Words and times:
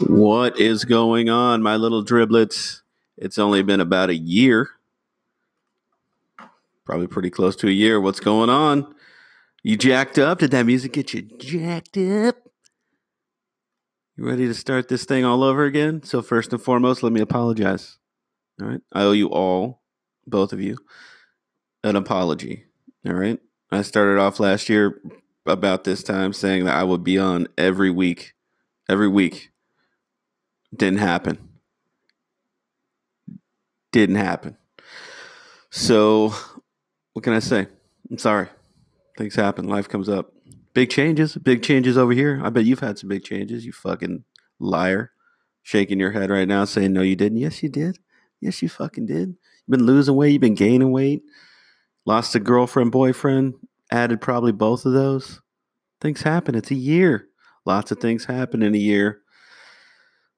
What 0.00 0.60
is 0.60 0.84
going 0.84 1.28
on, 1.28 1.60
my 1.60 1.74
little 1.74 2.04
driblets? 2.04 2.82
It's 3.16 3.36
only 3.36 3.62
been 3.62 3.80
about 3.80 4.10
a 4.10 4.14
year. 4.14 4.70
Probably 6.84 7.08
pretty 7.08 7.30
close 7.30 7.56
to 7.56 7.68
a 7.68 7.72
year. 7.72 8.00
What's 8.00 8.20
going 8.20 8.48
on? 8.48 8.94
You 9.64 9.76
jacked 9.76 10.18
up? 10.18 10.38
Did 10.38 10.52
that 10.52 10.66
music 10.66 10.92
get 10.92 11.12
you 11.12 11.22
jacked 11.22 11.96
up? 11.96 12.36
You 14.16 14.24
ready 14.24 14.46
to 14.46 14.54
start 14.54 14.88
this 14.88 15.04
thing 15.04 15.24
all 15.24 15.42
over 15.42 15.64
again? 15.64 16.04
So, 16.04 16.22
first 16.22 16.52
and 16.52 16.62
foremost, 16.62 17.02
let 17.02 17.12
me 17.12 17.20
apologize. 17.20 17.98
All 18.60 18.68
right. 18.68 18.80
I 18.92 19.02
owe 19.02 19.12
you 19.12 19.28
all, 19.28 19.82
both 20.26 20.52
of 20.52 20.60
you, 20.60 20.78
an 21.82 21.96
apology. 21.96 22.66
All 23.04 23.14
right. 23.14 23.40
I 23.72 23.82
started 23.82 24.20
off 24.20 24.38
last 24.38 24.68
year 24.68 25.00
about 25.44 25.82
this 25.82 26.04
time 26.04 26.32
saying 26.32 26.66
that 26.66 26.76
I 26.76 26.84
would 26.84 27.02
be 27.02 27.18
on 27.18 27.48
every 27.58 27.90
week. 27.90 28.34
Every 28.88 29.08
week. 29.08 29.50
Didn't 30.74 30.98
happen. 30.98 31.38
Didn't 33.92 34.16
happen. 34.16 34.56
So, 35.70 36.32
what 37.12 37.22
can 37.22 37.32
I 37.32 37.40
say? 37.40 37.66
I'm 38.10 38.18
sorry. 38.18 38.48
Things 39.16 39.34
happen. 39.34 39.66
Life 39.68 39.88
comes 39.88 40.08
up. 40.08 40.32
Big 40.74 40.90
changes. 40.90 41.36
Big 41.36 41.62
changes 41.62 41.98
over 41.98 42.12
here. 42.12 42.40
I 42.42 42.50
bet 42.50 42.64
you've 42.64 42.80
had 42.80 42.98
some 42.98 43.08
big 43.08 43.24
changes, 43.24 43.66
you 43.66 43.72
fucking 43.72 44.24
liar. 44.58 45.12
Shaking 45.62 46.00
your 46.00 46.12
head 46.12 46.30
right 46.30 46.48
now 46.48 46.64
saying, 46.64 46.92
no, 46.92 47.02
you 47.02 47.16
didn't. 47.16 47.38
Yes, 47.38 47.62
you 47.62 47.68
did. 47.68 47.98
Yes, 48.40 48.62
you 48.62 48.68
fucking 48.68 49.06
did. 49.06 49.28
You've 49.28 49.78
been 49.78 49.84
losing 49.84 50.16
weight. 50.16 50.32
You've 50.32 50.40
been 50.40 50.54
gaining 50.54 50.92
weight. 50.92 51.22
Lost 52.06 52.34
a 52.34 52.40
girlfriend, 52.40 52.92
boyfriend. 52.92 53.54
Added 53.90 54.20
probably 54.20 54.52
both 54.52 54.86
of 54.86 54.92
those. 54.92 55.40
Things 56.00 56.22
happen. 56.22 56.54
It's 56.54 56.70
a 56.70 56.76
year. 56.76 57.26
Lots 57.66 57.90
of 57.90 57.98
things 57.98 58.24
happen 58.24 58.62
in 58.62 58.74
a 58.74 58.78
year. 58.78 59.20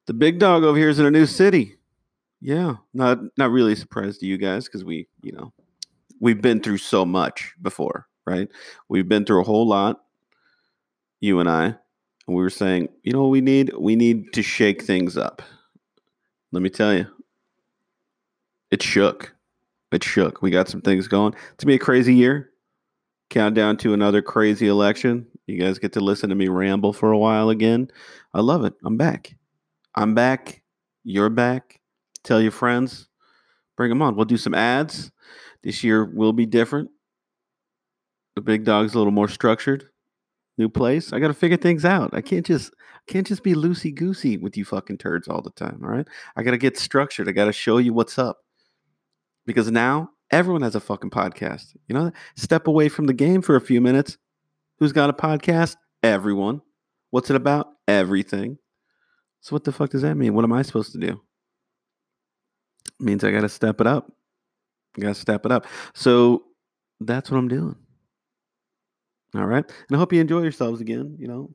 The 0.06 0.14
big 0.14 0.38
dog 0.38 0.64
over 0.64 0.76
here 0.76 0.88
is 0.88 0.98
in 0.98 1.06
a 1.06 1.10
new 1.10 1.26
city. 1.26 1.76
Yeah, 2.40 2.76
not 2.94 3.18
not 3.36 3.50
really 3.50 3.74
surprised 3.74 4.20
to 4.20 4.26
you 4.26 4.38
guys 4.38 4.64
because 4.64 4.84
we, 4.84 5.06
you 5.22 5.32
know, 5.32 5.52
we've 6.20 6.40
been 6.40 6.60
through 6.60 6.78
so 6.78 7.04
much 7.04 7.54
before, 7.60 8.06
right? 8.26 8.48
We've 8.88 9.08
been 9.08 9.24
through 9.24 9.42
a 9.42 9.44
whole 9.44 9.68
lot, 9.68 10.00
you 11.20 11.38
and 11.38 11.48
I, 11.48 11.64
and 11.64 11.76
we 12.36 12.42
were 12.42 12.50
saying, 12.50 12.88
you 13.02 13.12
know 13.12 13.28
we 13.28 13.40
need? 13.40 13.72
We 13.78 13.94
need 13.94 14.32
to 14.32 14.42
shake 14.42 14.82
things 14.82 15.16
up. 15.18 15.42
Let 16.52 16.62
me 16.62 16.70
tell 16.70 16.94
you, 16.94 17.06
it 18.70 18.82
shook. 18.82 19.34
It 19.92 20.02
shook. 20.02 20.40
We 20.40 20.50
got 20.50 20.68
some 20.68 20.80
things 20.80 21.08
going. 21.08 21.34
It's 21.34 21.64
gonna 21.64 21.72
be 21.72 21.76
a 21.76 21.78
crazy 21.78 22.14
year. 22.14 22.50
Countdown 23.28 23.76
to 23.78 23.92
another 23.92 24.22
crazy 24.22 24.66
election. 24.68 25.26
You 25.46 25.58
guys 25.58 25.78
get 25.78 25.92
to 25.92 26.00
listen 26.00 26.30
to 26.30 26.34
me 26.34 26.48
ramble 26.48 26.92
for 26.92 27.12
a 27.12 27.18
while 27.18 27.50
again. 27.50 27.90
I 28.34 28.40
love 28.40 28.64
it. 28.64 28.74
I'm 28.84 28.96
back. 28.96 29.36
I'm 29.94 30.14
back. 30.14 30.62
You're 31.04 31.30
back. 31.30 31.80
Tell 32.24 32.40
your 32.40 32.52
friends. 32.52 33.08
Bring 33.76 33.88
them 33.88 34.02
on. 34.02 34.14
We'll 34.14 34.24
do 34.24 34.36
some 34.36 34.54
ads. 34.54 35.10
This 35.62 35.82
year 35.82 36.04
will 36.04 36.32
be 36.32 36.46
different. 36.46 36.90
The 38.36 38.40
big 38.42 38.64
dog's 38.64 38.94
a 38.94 38.98
little 38.98 39.12
more 39.12 39.28
structured. 39.28 39.84
New 40.58 40.68
place. 40.68 41.12
I 41.12 41.18
got 41.18 41.28
to 41.28 41.34
figure 41.34 41.56
things 41.56 41.84
out. 41.84 42.10
I 42.12 42.20
can't 42.20 42.44
just 42.44 42.72
can't 43.06 43.26
just 43.26 43.42
be 43.42 43.54
loosey 43.54 43.94
goosey 43.94 44.36
with 44.36 44.56
you 44.56 44.64
fucking 44.64 44.98
turds 44.98 45.26
all 45.26 45.42
the 45.42 45.50
time. 45.50 45.80
All 45.82 45.90
right. 45.90 46.06
I 46.36 46.42
got 46.42 46.50
to 46.52 46.58
get 46.58 46.78
structured. 46.78 47.28
I 47.28 47.32
got 47.32 47.46
to 47.46 47.52
show 47.52 47.78
you 47.78 47.92
what's 47.92 48.18
up. 48.18 48.38
Because 49.46 49.70
now 49.70 50.10
everyone 50.30 50.62
has 50.62 50.74
a 50.74 50.80
fucking 50.80 51.10
podcast. 51.10 51.74
You 51.88 51.94
know, 51.94 52.12
step 52.36 52.66
away 52.66 52.88
from 52.88 53.06
the 53.06 53.14
game 53.14 53.42
for 53.42 53.56
a 53.56 53.60
few 53.60 53.80
minutes. 53.80 54.18
Who's 54.78 54.92
got 54.92 55.10
a 55.10 55.14
podcast? 55.14 55.76
Everyone. 56.02 56.60
What's 57.10 57.30
it 57.30 57.36
about? 57.36 57.68
Everything. 57.88 58.58
So 59.40 59.54
what 59.54 59.64
the 59.64 59.72
fuck 59.72 59.90
does 59.90 60.02
that 60.02 60.16
mean? 60.16 60.34
What 60.34 60.44
am 60.44 60.52
I 60.52 60.62
supposed 60.62 60.92
to 60.92 60.98
do? 60.98 61.20
It 62.86 63.04
means 63.04 63.24
I 63.24 63.30
got 63.30 63.40
to 63.40 63.48
step 63.48 63.80
it 63.80 63.86
up. 63.86 64.12
I 64.96 65.00
got 65.00 65.08
to 65.08 65.20
step 65.20 65.46
it 65.46 65.52
up. 65.52 65.66
So 65.94 66.44
that's 67.00 67.30
what 67.30 67.38
I'm 67.38 67.48
doing. 67.48 67.76
All 69.34 69.46
right. 69.46 69.64
And 69.64 69.96
I 69.96 69.98
hope 69.98 70.12
you 70.12 70.20
enjoy 70.20 70.42
yourselves 70.42 70.80
again. 70.80 71.16
You 71.18 71.28
know, 71.28 71.50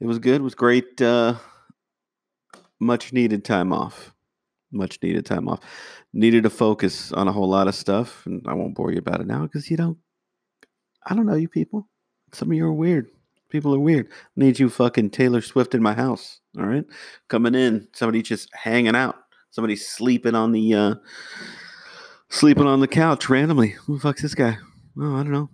it 0.00 0.06
was 0.06 0.18
good. 0.18 0.40
It 0.40 0.44
was 0.44 0.54
great. 0.54 1.00
Uh, 1.02 1.34
much 2.78 3.12
needed 3.12 3.44
time 3.44 3.72
off. 3.72 4.14
Much 4.72 4.98
needed 5.02 5.26
time 5.26 5.48
off. 5.48 5.60
Needed 6.12 6.44
to 6.44 6.50
focus 6.50 7.12
on 7.12 7.26
a 7.28 7.32
whole 7.32 7.48
lot 7.48 7.68
of 7.68 7.74
stuff. 7.74 8.24
And 8.26 8.46
I 8.46 8.54
won't 8.54 8.74
bore 8.74 8.92
you 8.92 8.98
about 8.98 9.20
it 9.20 9.26
now 9.26 9.42
because 9.42 9.70
you 9.70 9.76
don't, 9.76 9.98
I 11.04 11.14
don't 11.14 11.26
know 11.26 11.34
you 11.34 11.48
people. 11.48 11.88
Some 12.32 12.50
of 12.50 12.56
you 12.56 12.64
are 12.64 12.72
weird. 12.72 13.08
People 13.50 13.74
are 13.74 13.80
weird. 13.80 14.08
Need 14.36 14.58
you 14.58 14.70
fucking 14.70 15.10
Taylor 15.10 15.40
Swift 15.40 15.74
in 15.74 15.82
my 15.82 15.92
house. 15.92 16.40
All 16.58 16.66
right. 16.66 16.84
Coming 17.28 17.54
in. 17.54 17.88
Somebody 17.92 18.22
just 18.22 18.48
hanging 18.54 18.96
out. 18.96 19.16
Somebody 19.50 19.76
sleeping 19.76 20.34
on 20.34 20.52
the 20.52 20.74
uh 20.74 20.94
sleeping 22.28 22.66
on 22.66 22.80
the 22.80 22.88
couch 22.88 23.28
randomly. 23.28 23.70
Who 23.70 23.94
the 23.94 24.00
fuck's 24.00 24.22
this 24.22 24.34
guy? 24.34 24.56
Oh, 24.98 25.16
I 25.16 25.22
don't 25.22 25.32
know. 25.32 25.50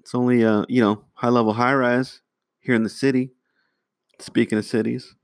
It's 0.00 0.14
only 0.14 0.44
uh, 0.44 0.64
you 0.68 0.80
know, 0.80 1.04
high 1.14 1.28
level 1.28 1.52
high 1.52 1.74
rise 1.74 2.20
here 2.60 2.74
in 2.74 2.82
the 2.82 2.88
city. 2.88 3.32
Speaking 4.18 4.58
of 4.58 4.64
cities. 4.64 5.14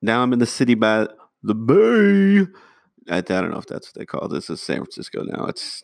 Now 0.00 0.22
I'm 0.22 0.32
in 0.32 0.38
the 0.38 0.46
city 0.46 0.74
by 0.74 1.08
the 1.42 1.54
bay. 1.54 2.50
I, 3.10 3.18
I 3.18 3.20
don't 3.20 3.50
know 3.50 3.58
if 3.58 3.66
that's 3.66 3.88
what 3.88 3.94
they 3.94 4.06
call 4.06 4.28
this. 4.28 4.48
Is 4.48 4.62
San 4.62 4.78
Francisco 4.78 5.22
now. 5.24 5.46
It's 5.46 5.82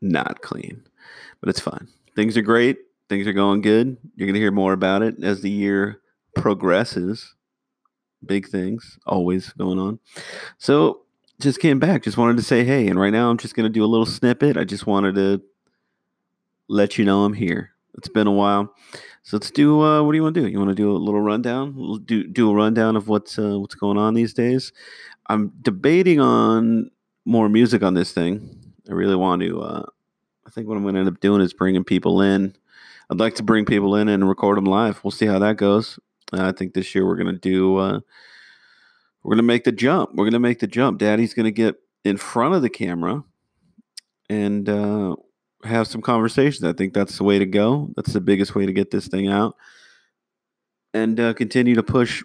not 0.00 0.40
clean, 0.42 0.84
but 1.40 1.50
it's 1.50 1.60
fine. 1.60 1.88
Things 2.16 2.36
are 2.36 2.42
great. 2.42 2.78
Things 3.08 3.26
are 3.26 3.32
going 3.32 3.62
good. 3.62 3.96
You're 4.16 4.26
going 4.26 4.34
to 4.34 4.40
hear 4.40 4.50
more 4.50 4.72
about 4.72 5.02
it 5.02 5.22
as 5.22 5.40
the 5.40 5.50
year 5.50 6.00
progresses. 6.34 7.34
Big 8.24 8.48
things 8.48 8.98
always 9.06 9.50
going 9.52 9.78
on. 9.78 9.98
So 10.58 11.02
just 11.40 11.60
came 11.60 11.78
back. 11.78 12.02
Just 12.02 12.16
wanted 12.18 12.36
to 12.36 12.42
say 12.42 12.64
hey. 12.64 12.88
And 12.88 12.98
right 12.98 13.12
now 13.12 13.30
I'm 13.30 13.38
just 13.38 13.54
going 13.54 13.64
to 13.64 13.72
do 13.72 13.84
a 13.84 13.86
little 13.86 14.06
snippet. 14.06 14.56
I 14.56 14.64
just 14.64 14.86
wanted 14.86 15.14
to 15.14 15.42
let 16.68 16.98
you 16.98 17.04
know 17.04 17.24
I'm 17.24 17.32
here. 17.32 17.70
It's 17.96 18.08
been 18.08 18.26
a 18.26 18.32
while. 18.32 18.74
So 19.22 19.36
let's 19.36 19.50
do. 19.50 19.82
Uh, 19.82 20.02
what 20.02 20.12
do 20.12 20.16
you 20.16 20.22
want 20.22 20.34
to 20.34 20.40
do? 20.42 20.48
You 20.48 20.58
want 20.58 20.70
to 20.70 20.74
do 20.74 20.90
a 20.90 20.96
little 20.96 21.20
rundown? 21.20 22.02
Do 22.04 22.26
do 22.26 22.50
a 22.50 22.54
rundown 22.54 22.96
of 22.96 23.08
what's 23.08 23.38
uh, 23.38 23.58
what's 23.58 23.74
going 23.74 23.98
on 23.98 24.14
these 24.14 24.32
days. 24.32 24.72
I'm 25.26 25.52
debating 25.60 26.20
on 26.20 26.90
more 27.24 27.48
music 27.48 27.82
on 27.82 27.94
this 27.94 28.12
thing. 28.12 28.72
I 28.88 28.92
really 28.92 29.16
want 29.16 29.42
to. 29.42 29.60
Uh, 29.60 29.86
I 30.46 30.50
think 30.50 30.66
what 30.66 30.76
I'm 30.76 30.82
going 30.82 30.94
to 30.94 31.00
end 31.00 31.08
up 31.08 31.20
doing 31.20 31.42
is 31.42 31.52
bringing 31.52 31.84
people 31.84 32.22
in. 32.22 32.54
I'd 33.10 33.20
like 33.20 33.36
to 33.36 33.42
bring 33.42 33.64
people 33.64 33.96
in 33.96 34.08
and 34.08 34.28
record 34.28 34.56
them 34.56 34.66
live. 34.66 35.02
We'll 35.02 35.10
see 35.10 35.26
how 35.26 35.38
that 35.38 35.56
goes. 35.56 35.98
Uh, 36.32 36.44
I 36.44 36.52
think 36.52 36.74
this 36.74 36.94
year 36.94 37.06
we're 37.06 37.16
going 37.16 37.34
to 37.34 37.40
do. 37.40 37.76
Uh, 37.76 38.00
we're 39.22 39.30
going 39.30 39.38
to 39.38 39.42
make 39.42 39.64
the 39.64 39.72
jump. 39.72 40.10
We're 40.14 40.24
going 40.24 40.32
to 40.32 40.38
make 40.38 40.60
the 40.60 40.66
jump. 40.66 40.98
Daddy's 40.98 41.34
going 41.34 41.44
to 41.44 41.50
get 41.50 41.76
in 42.04 42.16
front 42.16 42.54
of 42.54 42.62
the 42.62 42.70
camera 42.70 43.24
and 44.28 44.68
uh, 44.68 45.16
have 45.64 45.86
some 45.86 46.02
conversations. 46.02 46.64
I 46.64 46.72
think 46.72 46.92
that's 46.92 47.18
the 47.18 47.24
way 47.24 47.38
to 47.38 47.46
go. 47.46 47.90
That's 47.96 48.12
the 48.12 48.20
biggest 48.20 48.54
way 48.54 48.66
to 48.66 48.72
get 48.72 48.90
this 48.90 49.08
thing 49.08 49.28
out 49.28 49.56
and 50.94 51.18
uh, 51.18 51.34
continue 51.34 51.74
to 51.74 51.82
push 51.82 52.22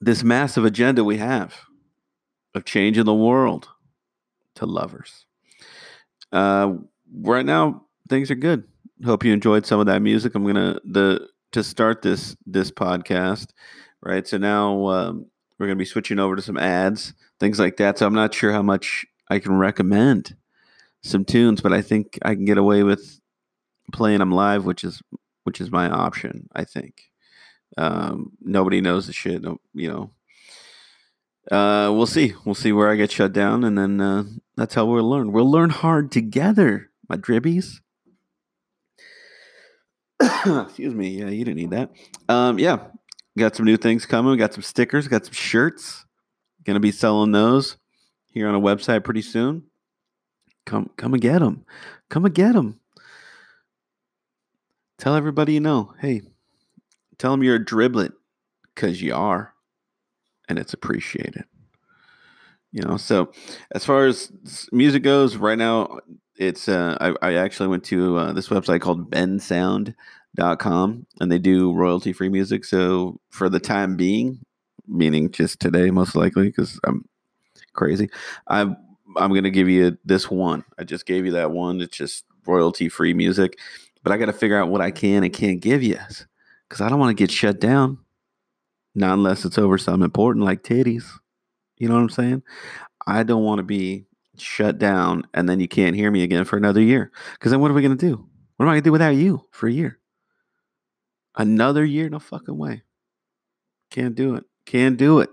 this 0.00 0.22
massive 0.22 0.64
agenda 0.64 1.04
we 1.04 1.16
have 1.18 1.54
of 2.54 2.64
changing 2.64 3.04
the 3.04 3.14
world 3.14 3.68
to 4.56 4.66
lovers. 4.66 5.26
Uh, 6.32 6.74
right 7.20 7.46
now, 7.46 7.84
things 8.08 8.30
are 8.30 8.36
good. 8.36 8.64
Hope 9.04 9.24
you 9.24 9.32
enjoyed 9.32 9.66
some 9.66 9.80
of 9.80 9.86
that 9.86 10.02
music. 10.02 10.34
I'm 10.34 10.46
gonna 10.46 10.78
the 10.84 11.28
to 11.52 11.64
start 11.64 12.02
this 12.02 12.36
this 12.46 12.70
podcast, 12.70 13.48
right? 14.02 14.26
So 14.26 14.36
now 14.38 14.86
um, 14.88 15.26
we're 15.58 15.66
gonna 15.66 15.76
be 15.76 15.84
switching 15.84 16.18
over 16.18 16.36
to 16.36 16.42
some 16.42 16.56
ads, 16.58 17.12
things 17.40 17.58
like 17.58 17.76
that. 17.78 17.98
So 17.98 18.06
I'm 18.06 18.14
not 18.14 18.34
sure 18.34 18.52
how 18.52 18.62
much 18.62 19.04
I 19.28 19.38
can 19.40 19.58
recommend 19.58 20.36
some 21.02 21.24
tunes, 21.24 21.60
but 21.60 21.72
I 21.72 21.82
think 21.82 22.18
I 22.22 22.34
can 22.34 22.44
get 22.44 22.58
away 22.58 22.82
with 22.82 23.20
playing 23.92 24.20
them 24.20 24.30
live, 24.30 24.64
which 24.64 24.84
is 24.84 25.02
which 25.42 25.60
is 25.60 25.70
my 25.70 25.88
option. 25.90 26.48
I 26.54 26.64
think 26.64 27.02
um, 27.76 28.32
nobody 28.40 28.80
knows 28.80 29.06
the 29.06 29.12
shit. 29.12 29.42
no- 29.42 29.60
You 29.74 30.10
know, 31.50 31.56
uh, 31.56 31.90
we'll 31.92 32.06
see. 32.06 32.34
We'll 32.44 32.54
see 32.54 32.72
where 32.72 32.90
I 32.90 32.96
get 32.96 33.10
shut 33.10 33.32
down, 33.32 33.64
and 33.64 33.76
then 33.76 34.00
uh, 34.00 34.24
that's 34.56 34.74
how 34.74 34.86
we'll 34.86 35.08
learn. 35.08 35.32
We'll 35.32 35.50
learn 35.50 35.70
hard 35.70 36.10
together, 36.12 36.90
my 37.08 37.16
dribbies. 37.16 37.80
Excuse 40.46 40.94
me. 40.94 41.08
Yeah, 41.08 41.28
you 41.28 41.44
didn't 41.44 41.56
need 41.56 41.70
that. 41.70 41.90
Um, 42.28 42.58
yeah, 42.58 42.78
got 43.38 43.56
some 43.56 43.66
new 43.66 43.76
things 43.76 44.06
coming. 44.06 44.30
We 44.30 44.36
got 44.36 44.54
some 44.54 44.62
stickers. 44.62 45.08
Got 45.08 45.24
some 45.24 45.34
shirts. 45.34 46.04
Gonna 46.64 46.80
be 46.80 46.92
selling 46.92 47.32
those 47.32 47.76
here 48.32 48.48
on 48.48 48.54
a 48.54 48.60
website 48.60 49.04
pretty 49.04 49.22
soon. 49.22 49.64
Come, 50.66 50.90
come 50.96 51.12
and 51.12 51.22
get 51.22 51.40
them. 51.40 51.64
Come 52.08 52.24
and 52.24 52.34
get 52.34 52.54
them. 52.54 52.80
Tell 54.98 55.14
everybody 55.14 55.54
you 55.54 55.60
know. 55.60 55.92
Hey, 56.00 56.22
tell 57.18 57.32
them 57.32 57.42
you're 57.42 57.56
a 57.56 57.64
driblet 57.64 58.12
because 58.74 59.02
you 59.02 59.14
are, 59.14 59.52
and 60.48 60.58
it's 60.58 60.72
appreciated. 60.72 61.44
You 62.72 62.82
know. 62.82 62.96
So, 62.96 63.32
as 63.72 63.84
far 63.84 64.06
as 64.06 64.32
music 64.72 65.02
goes, 65.02 65.36
right 65.36 65.58
now 65.58 65.98
it's 66.36 66.68
uh, 66.68 66.96
I, 67.00 67.14
I 67.22 67.34
actually 67.34 67.68
went 67.68 67.84
to 67.84 68.16
uh, 68.18 68.32
this 68.32 68.48
website 68.48 68.80
called 68.80 69.10
bensound.com. 69.10 69.94
com 70.58 71.06
and 71.20 71.30
they 71.30 71.38
do 71.38 71.72
royalty 71.72 72.12
free 72.12 72.28
music. 72.28 72.64
So 72.64 73.20
for 73.30 73.48
the 73.48 73.60
time 73.60 73.96
being, 73.96 74.40
meaning 74.88 75.30
just 75.30 75.60
today, 75.60 75.90
most 75.90 76.14
likely, 76.14 76.46
because 76.46 76.80
I'm 76.84 77.04
crazy, 77.72 78.08
I'm 78.48 78.76
I'm 79.16 79.32
gonna 79.32 79.50
give 79.50 79.68
you 79.68 79.96
this 80.04 80.30
one. 80.30 80.64
I 80.78 80.84
just 80.84 81.06
gave 81.06 81.24
you 81.24 81.32
that 81.32 81.52
one. 81.52 81.80
It's 81.80 81.96
just 81.96 82.24
royalty 82.46 82.88
free 82.88 83.14
music, 83.14 83.58
but 84.02 84.12
I 84.12 84.16
got 84.16 84.26
to 84.26 84.32
figure 84.32 84.60
out 84.60 84.68
what 84.68 84.80
I 84.80 84.90
can 84.90 85.24
and 85.24 85.32
can't 85.32 85.60
give 85.60 85.82
you 85.82 85.98
because 86.68 86.80
I 86.80 86.88
don't 86.88 86.98
want 86.98 87.16
to 87.16 87.22
get 87.22 87.30
shut 87.30 87.60
down. 87.60 87.98
Not 88.94 89.14
unless 89.14 89.44
it's 89.44 89.58
over 89.58 89.76
something 89.78 90.04
important 90.04 90.44
like 90.44 90.62
titties. 90.62 91.04
You 91.78 91.88
know 91.88 91.94
what 91.94 92.00
I'm 92.02 92.10
saying? 92.10 92.42
I 93.06 93.22
don't 93.22 93.42
want 93.42 93.58
to 93.58 93.64
be 93.64 94.06
shut 94.36 94.78
down 94.78 95.26
and 95.34 95.48
then 95.48 95.60
you 95.60 95.68
can't 95.68 95.96
hear 95.96 96.10
me 96.10 96.22
again 96.22 96.44
for 96.44 96.56
another 96.56 96.80
year. 96.80 97.10
Because 97.34 97.50
then 97.50 97.60
what 97.60 97.70
are 97.70 97.74
we 97.74 97.82
going 97.82 97.96
to 97.96 98.06
do? 98.06 98.26
What 98.56 98.66
am 98.66 98.70
I 98.70 98.74
going 98.74 98.82
to 98.82 98.88
do 98.88 98.92
without 98.92 99.16
you 99.16 99.46
for 99.50 99.68
a 99.68 99.72
year? 99.72 99.98
Another 101.36 101.84
year? 101.84 102.08
No 102.08 102.18
fucking 102.18 102.56
way. 102.56 102.82
Can't 103.90 104.14
do 104.14 104.34
it. 104.34 104.44
Can't 104.66 104.96
do 104.96 105.20
it. 105.20 105.30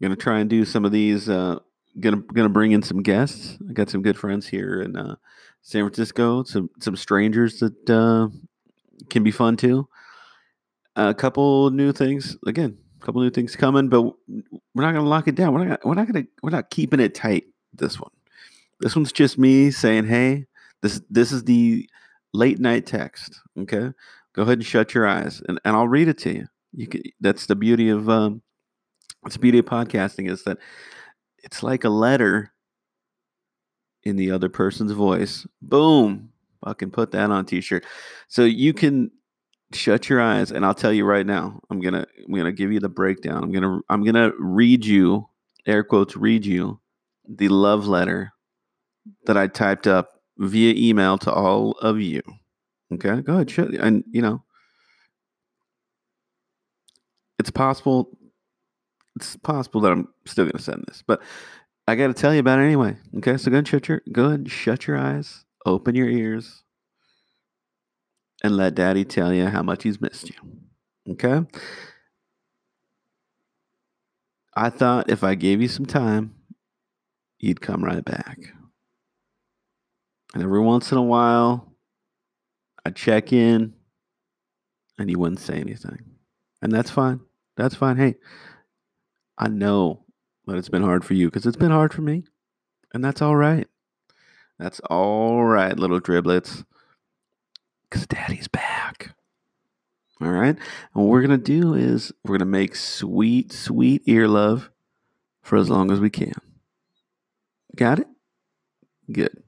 I'm 0.00 0.08
gonna 0.08 0.16
try 0.16 0.40
and 0.40 0.50
do 0.50 0.64
some 0.64 0.84
of 0.84 0.92
these. 0.92 1.28
Uh, 1.28 1.58
gonna 2.00 2.18
gonna 2.34 2.48
bring 2.48 2.72
in 2.72 2.82
some 2.82 3.02
guests. 3.02 3.56
I 3.68 3.72
got 3.72 3.88
some 3.88 4.02
good 4.02 4.18
friends 4.18 4.46
here 4.46 4.82
in 4.82 4.96
uh, 4.96 5.16
San 5.62 5.82
Francisco. 5.84 6.42
Some 6.44 6.68
some 6.80 6.96
strangers 6.96 7.60
that 7.60 7.90
uh, 7.90 8.28
can 9.08 9.22
be 9.22 9.30
fun 9.30 9.56
too. 9.56 9.88
A 10.96 11.14
couple 11.14 11.70
new 11.70 11.92
things 11.92 12.36
again. 12.46 12.76
Couple 13.06 13.22
new 13.22 13.30
things 13.30 13.54
coming, 13.54 13.88
but 13.88 14.02
we're 14.02 14.82
not 14.82 14.92
gonna 14.92 15.08
lock 15.08 15.28
it 15.28 15.36
down. 15.36 15.54
We're 15.54 15.64
not. 15.64 15.80
Gonna, 15.80 15.88
we're 15.88 15.94
not 15.94 16.12
gonna. 16.12 16.26
We're 16.42 16.50
not 16.50 16.70
keeping 16.70 16.98
it 16.98 17.14
tight. 17.14 17.44
This 17.72 18.00
one. 18.00 18.10
This 18.80 18.96
one's 18.96 19.12
just 19.12 19.38
me 19.38 19.70
saying, 19.70 20.06
"Hey, 20.06 20.46
this 20.82 21.00
this 21.08 21.30
is 21.30 21.44
the 21.44 21.88
late 22.34 22.58
night 22.58 22.84
text." 22.84 23.40
Okay, 23.56 23.92
go 24.32 24.42
ahead 24.42 24.58
and 24.58 24.66
shut 24.66 24.92
your 24.92 25.06
eyes, 25.06 25.40
and, 25.48 25.60
and 25.64 25.76
I'll 25.76 25.86
read 25.86 26.08
it 26.08 26.18
to 26.18 26.34
you. 26.34 26.46
You 26.72 26.88
can. 26.88 27.02
That's 27.20 27.46
the 27.46 27.54
beauty 27.54 27.90
of 27.90 28.08
um, 28.08 28.42
the 29.22 29.38
beauty 29.38 29.58
of 29.58 29.66
podcasting 29.66 30.28
is 30.28 30.42
that 30.42 30.58
it's 31.44 31.62
like 31.62 31.84
a 31.84 31.88
letter 31.88 32.52
in 34.02 34.16
the 34.16 34.32
other 34.32 34.48
person's 34.48 34.90
voice. 34.90 35.46
Boom. 35.62 36.30
Fucking 36.64 36.90
put 36.90 37.12
that 37.12 37.30
on 37.30 37.46
t-shirt. 37.46 37.84
So 38.26 38.42
you 38.42 38.74
can 38.74 39.12
shut 39.72 40.08
your 40.08 40.20
hmm. 40.20 40.26
eyes 40.26 40.52
and 40.52 40.64
I'll 40.64 40.74
tell 40.74 40.92
you 40.92 41.04
right 41.04 41.26
now. 41.26 41.60
I'm 41.70 41.80
going 41.80 41.94
to 41.94 42.06
I'm 42.26 42.32
going 42.32 42.44
to 42.44 42.52
give 42.52 42.72
you 42.72 42.80
the 42.80 42.88
breakdown. 42.88 43.42
I'm 43.42 43.52
going 43.52 43.62
to 43.62 43.82
I'm 43.88 44.02
going 44.02 44.14
to 44.14 44.32
read 44.38 44.84
you 44.84 45.28
air 45.66 45.82
quotes 45.82 46.16
read 46.16 46.46
you 46.46 46.80
the 47.28 47.48
love 47.48 47.86
letter 47.86 48.32
that 49.24 49.36
I 49.36 49.48
typed 49.48 49.86
up 49.86 50.20
via 50.38 50.74
email 50.76 51.18
to 51.18 51.32
all 51.32 51.72
of 51.72 52.00
you. 52.00 52.22
Okay? 52.92 53.20
Go 53.20 53.34
ahead. 53.34 53.50
Shut, 53.50 53.74
and 53.74 54.04
you 54.10 54.22
know, 54.22 54.42
it's 57.38 57.50
possible 57.50 58.16
it's 59.16 59.36
possible 59.36 59.80
that 59.80 59.92
I'm 59.92 60.08
still 60.26 60.44
going 60.44 60.56
to 60.56 60.62
send 60.62 60.84
this, 60.86 61.02
but 61.06 61.22
I 61.88 61.94
got 61.94 62.08
to 62.08 62.14
tell 62.14 62.34
you 62.34 62.40
about 62.40 62.58
it 62.58 62.64
anyway. 62.64 62.96
Okay, 63.18 63.36
so 63.38 63.50
go 63.50 63.58
and 63.58 63.66
shut 63.68 63.88
your 63.88 64.02
go 64.12 64.26
ahead 64.26 64.40
and 64.40 64.50
shut 64.50 64.86
your 64.86 64.98
eyes, 64.98 65.44
open 65.64 65.94
your 65.94 66.08
ears, 66.08 66.64
and 68.42 68.56
let 68.56 68.74
Daddy 68.74 69.04
tell 69.04 69.32
you 69.32 69.46
how 69.46 69.62
much 69.62 69.82
he's 69.82 70.00
missed 70.00 70.30
you. 70.30 70.36
Okay. 71.12 71.46
I 74.54 74.70
thought 74.70 75.10
if 75.10 75.22
I 75.22 75.34
gave 75.34 75.60
you 75.60 75.68
some 75.68 75.86
time, 75.86 76.34
you'd 77.38 77.60
come 77.60 77.84
right 77.84 78.04
back. 78.04 78.38
And 80.34 80.42
every 80.42 80.60
once 80.60 80.92
in 80.92 80.98
a 80.98 81.02
while, 81.02 81.72
I'd 82.84 82.96
check 82.96 83.32
in 83.32 83.74
and 84.98 85.10
you 85.10 85.18
wouldn't 85.18 85.40
say 85.40 85.54
anything. 85.54 85.98
And 86.62 86.72
that's 86.72 86.90
fine. 86.90 87.20
That's 87.56 87.74
fine. 87.74 87.96
Hey, 87.96 88.16
I 89.38 89.48
know 89.48 90.04
that 90.46 90.56
it's 90.56 90.68
been 90.68 90.82
hard 90.82 91.04
for 91.04 91.14
you 91.14 91.26
because 91.26 91.46
it's 91.46 91.56
been 91.56 91.70
hard 91.70 91.92
for 91.92 92.02
me. 92.02 92.24
And 92.94 93.04
that's 93.04 93.20
all 93.20 93.36
right. 93.36 93.66
That's 94.58 94.80
all 94.80 95.44
right, 95.44 95.78
little 95.78 96.00
driblets. 96.00 96.64
Because 97.88 98.06
daddy's 98.06 98.48
back. 98.48 99.14
All 100.20 100.30
right. 100.30 100.56
And 100.56 100.58
what 100.92 101.06
we're 101.06 101.26
going 101.26 101.38
to 101.38 101.60
do 101.60 101.74
is 101.74 102.12
we're 102.24 102.38
going 102.38 102.40
to 102.40 102.46
make 102.46 102.74
sweet, 102.74 103.52
sweet 103.52 104.02
ear 104.06 104.26
love 104.28 104.70
for 105.42 105.56
as 105.56 105.68
long 105.68 105.90
as 105.90 106.00
we 106.00 106.10
can. 106.10 106.34
Got 107.76 108.00
it? 108.00 108.08
Good. 109.12 109.42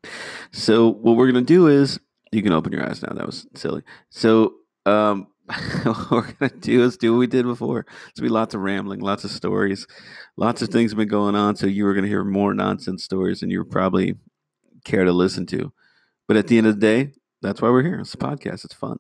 So, 0.52 0.88
what 0.88 1.16
we're 1.16 1.32
going 1.32 1.44
to 1.44 1.52
do 1.52 1.66
is 1.66 1.98
you 2.30 2.42
can 2.42 2.52
open 2.52 2.72
your 2.72 2.86
eyes 2.88 3.02
now. 3.02 3.12
That 3.14 3.26
was 3.26 3.46
silly. 3.54 3.82
So, 4.10 4.54
um, 4.86 5.28
what 5.82 6.10
we're 6.10 6.32
gonna 6.32 6.52
do 6.60 6.82
is 6.82 6.98
do 6.98 7.12
what 7.12 7.20
we 7.20 7.26
did 7.26 7.46
before. 7.46 7.86
It's 8.08 8.20
gonna 8.20 8.28
be 8.28 8.34
lots 8.34 8.54
of 8.54 8.60
rambling, 8.60 9.00
lots 9.00 9.24
of 9.24 9.30
stories, 9.30 9.86
lots 10.36 10.60
of 10.60 10.68
things 10.68 10.90
have 10.90 10.98
been 10.98 11.08
going 11.08 11.34
on. 11.34 11.56
So 11.56 11.66
you 11.66 11.84
were 11.84 11.94
gonna 11.94 12.06
hear 12.06 12.22
more 12.22 12.52
nonsense 12.52 13.02
stories 13.02 13.40
than 13.40 13.50
you 13.50 13.64
probably 13.64 14.16
care 14.84 15.04
to 15.04 15.12
listen 15.12 15.46
to. 15.46 15.72
But 16.26 16.36
at 16.36 16.48
the 16.48 16.58
end 16.58 16.66
of 16.66 16.74
the 16.74 16.80
day, 16.80 17.12
that's 17.42 17.62
why 17.62 17.70
we're 17.70 17.82
here. 17.82 18.00
It's 18.00 18.14
a 18.14 18.18
podcast. 18.18 18.64
It's 18.64 18.74
fun. 18.74 18.98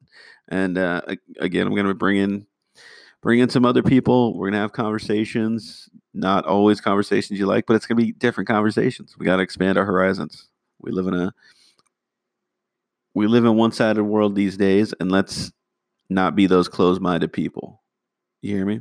And 0.48 0.78
uh, 0.78 1.02
again, 1.40 1.66
I'm 1.66 1.74
gonna 1.74 1.94
bring 1.94 2.18
in 2.18 2.46
bring 3.20 3.40
in 3.40 3.48
some 3.48 3.64
other 3.64 3.82
people. 3.82 4.36
We're 4.36 4.48
gonna 4.48 4.60
have 4.60 4.72
conversations. 4.72 5.88
Not 6.14 6.46
always 6.46 6.80
conversations 6.80 7.38
you 7.38 7.46
like, 7.46 7.66
but 7.66 7.74
it's 7.76 7.86
gonna 7.86 8.00
be 8.00 8.12
different 8.12 8.48
conversations. 8.48 9.16
We 9.18 9.26
gotta 9.26 9.42
expand 9.42 9.78
our 9.78 9.84
horizons. 9.84 10.48
We 10.80 10.92
live 10.92 11.06
in 11.06 11.14
a 11.14 11.32
we 13.14 13.26
live 13.26 13.44
in 13.44 13.56
one 13.56 13.72
side 13.72 13.90
of 13.90 13.96
the 13.96 14.04
world 14.04 14.34
these 14.34 14.56
days, 14.56 14.94
and 15.00 15.10
let's 15.10 15.50
not 16.08 16.36
be 16.36 16.46
those 16.46 16.68
closed-minded 16.68 17.32
people. 17.32 17.82
You 18.40 18.54
hear 18.54 18.66
me? 18.66 18.80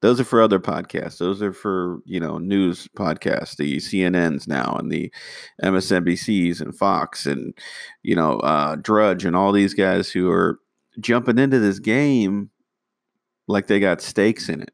Those 0.00 0.20
are 0.20 0.24
for 0.24 0.40
other 0.40 0.60
podcasts. 0.60 1.18
Those 1.18 1.42
are 1.42 1.52
for, 1.52 1.98
you 2.04 2.20
know, 2.20 2.38
news 2.38 2.88
podcasts, 2.96 3.56
the 3.56 3.78
CNNs 3.78 4.46
now 4.46 4.76
and 4.78 4.92
the 4.92 5.12
MSNBCs 5.62 6.60
and 6.60 6.76
Fox 6.76 7.26
and, 7.26 7.52
you 8.04 8.14
know, 8.14 8.38
uh, 8.40 8.76
Drudge 8.76 9.24
and 9.24 9.34
all 9.34 9.50
these 9.50 9.74
guys 9.74 10.10
who 10.10 10.30
are 10.30 10.60
jumping 11.00 11.38
into 11.38 11.58
this 11.58 11.80
game 11.80 12.50
like 13.48 13.66
they 13.66 13.80
got 13.80 14.00
stakes 14.00 14.48
in 14.48 14.62
it. 14.62 14.72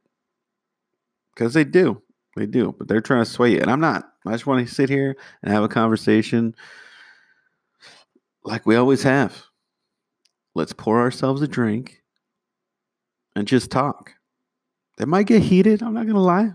Because 1.35 1.55
they 1.55 1.65
do. 1.65 2.03
They 2.37 2.47
do. 2.47 2.75
But 2.79 2.89
they're 2.89 3.01
trying 3.01 3.25
to 3.25 3.31
sway 3.31 3.53
you. 3.53 3.61
And 3.61 3.71
I'm 3.71 3.81
not. 3.81 4.05
I 4.27 4.33
just 4.33 4.47
want 4.47 4.67
to 4.67 4.75
sit 4.75 4.91
here 4.91 5.17
and 5.43 5.53
have 5.53 5.65
a 5.65 5.69
conversation 5.69 6.55
like 8.45 8.67
we 8.67 8.77
always 8.77 9.03
have. 9.05 9.45
Let's 10.55 10.75
pour 10.75 11.01
ourselves 11.01 11.41
a 11.41 11.49
drink 11.49 12.03
and 13.35 13.47
just 13.47 13.71
talk. 13.71 14.18
It 14.99 15.07
might 15.07 15.27
get 15.27 15.43
heated. 15.43 15.83
I'm 15.83 15.95
not 15.95 16.05
going 16.05 16.15
to 16.15 16.21
lie. 16.21 16.53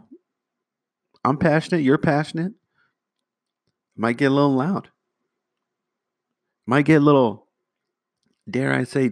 I'm 1.24 1.38
passionate. 1.38 1.82
You're 1.82 1.98
passionate. 1.98 2.54
Might 3.96 4.18
get 4.18 4.32
a 4.32 4.36
little 4.36 4.54
loud. 4.54 4.90
Might 6.66 6.86
get 6.86 7.02
a 7.02 7.06
little, 7.06 7.48
dare 8.50 8.74
I 8.74 8.84
say, 8.84 9.12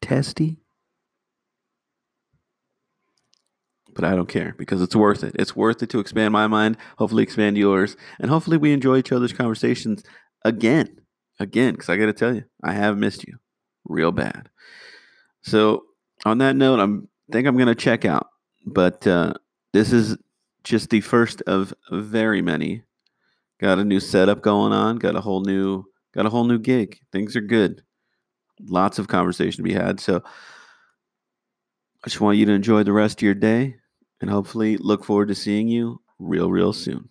testy. 0.00 0.58
But 3.94 4.04
I 4.04 4.14
don't 4.14 4.28
care 4.28 4.54
because 4.56 4.80
it's 4.82 4.96
worth 4.96 5.22
it. 5.22 5.36
It's 5.38 5.54
worth 5.54 5.82
it 5.82 5.90
to 5.90 5.98
expand 5.98 6.32
my 6.32 6.46
mind, 6.46 6.76
hopefully 6.96 7.22
expand 7.22 7.58
yours, 7.58 7.96
and 8.18 8.30
hopefully 8.30 8.56
we 8.56 8.72
enjoy 8.72 8.98
each 8.98 9.12
other's 9.12 9.32
conversations 9.32 10.02
again. 10.44 11.00
Again, 11.38 11.72
because 11.72 11.88
I 11.88 11.96
got 11.96 12.06
to 12.06 12.12
tell 12.12 12.34
you, 12.34 12.44
I 12.62 12.72
have 12.72 12.98
missed 12.98 13.26
you 13.26 13.38
real 13.84 14.12
bad. 14.12 14.50
So 15.42 15.84
on 16.24 16.38
that 16.38 16.54
note, 16.54 16.80
I'm 16.80 17.08
think 17.32 17.46
I'm 17.46 17.56
gonna 17.56 17.74
check 17.74 18.04
out. 18.04 18.28
But 18.66 19.06
uh, 19.06 19.34
this 19.72 19.92
is 19.92 20.16
just 20.64 20.90
the 20.90 21.00
first 21.00 21.42
of 21.42 21.72
very 21.90 22.42
many. 22.42 22.82
Got 23.58 23.78
a 23.78 23.84
new 23.84 24.00
setup 24.00 24.42
going 24.42 24.72
on. 24.72 24.96
Got 24.96 25.16
a 25.16 25.20
whole 25.20 25.42
new 25.42 25.84
got 26.14 26.26
a 26.26 26.30
whole 26.30 26.44
new 26.44 26.58
gig. 26.58 26.98
Things 27.12 27.36
are 27.36 27.40
good. 27.40 27.82
Lots 28.60 28.98
of 28.98 29.08
conversation 29.08 29.58
to 29.58 29.62
be 29.62 29.72
had. 29.72 30.00
So 30.00 30.22
I 32.02 32.08
just 32.08 32.20
want 32.20 32.38
you 32.38 32.46
to 32.46 32.52
enjoy 32.52 32.82
the 32.82 32.92
rest 32.92 33.18
of 33.18 33.22
your 33.22 33.34
day 33.34 33.76
and 34.20 34.30
hopefully 34.30 34.76
look 34.76 35.04
forward 35.04 35.28
to 35.28 35.34
seeing 35.34 35.68
you 35.68 36.00
real, 36.18 36.50
real 36.50 36.72
soon. 36.72 37.08